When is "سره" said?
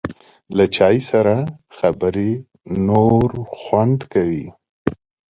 1.09-1.35